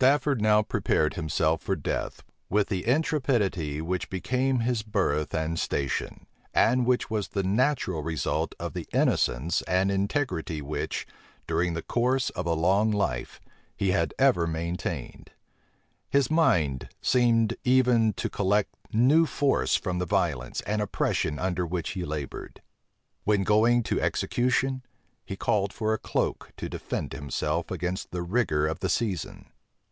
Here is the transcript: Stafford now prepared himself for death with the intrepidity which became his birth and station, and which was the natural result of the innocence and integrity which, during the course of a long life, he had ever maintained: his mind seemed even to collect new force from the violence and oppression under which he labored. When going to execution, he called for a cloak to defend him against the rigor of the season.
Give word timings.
Stafford 0.00 0.40
now 0.40 0.62
prepared 0.62 1.14
himself 1.14 1.60
for 1.62 1.74
death 1.76 2.22
with 2.48 2.68
the 2.68 2.86
intrepidity 2.86 3.82
which 3.82 4.08
became 4.08 4.60
his 4.60 4.82
birth 4.82 5.34
and 5.34 5.58
station, 5.58 6.26
and 6.54 6.86
which 6.86 7.10
was 7.10 7.28
the 7.28 7.42
natural 7.42 8.00
result 8.02 8.54
of 8.60 8.72
the 8.72 8.86
innocence 8.94 9.62
and 9.62 9.90
integrity 9.90 10.62
which, 10.62 11.06
during 11.48 11.74
the 11.74 11.82
course 11.82 12.30
of 12.30 12.46
a 12.46 12.54
long 12.54 12.90
life, 12.92 13.40
he 13.76 13.90
had 13.90 14.14
ever 14.18 14.46
maintained: 14.46 15.32
his 16.08 16.30
mind 16.30 16.88
seemed 17.02 17.56
even 17.64 18.12
to 18.14 18.30
collect 18.30 18.72
new 18.92 19.26
force 19.26 19.74
from 19.76 19.98
the 19.98 20.06
violence 20.06 20.60
and 20.62 20.80
oppression 20.80 21.36
under 21.38 21.66
which 21.66 21.90
he 21.90 22.04
labored. 22.04 22.62
When 23.24 23.42
going 23.42 23.82
to 23.82 24.00
execution, 24.00 24.82
he 25.26 25.34
called 25.36 25.72
for 25.74 25.92
a 25.92 25.98
cloak 25.98 26.52
to 26.58 26.68
defend 26.70 27.12
him 27.12 27.28
against 27.68 28.12
the 28.12 28.22
rigor 28.22 28.66
of 28.68 28.78
the 28.78 28.88
season. 28.88 29.46